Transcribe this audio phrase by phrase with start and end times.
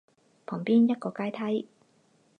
[0.47, 1.67] 旁边一个阶梯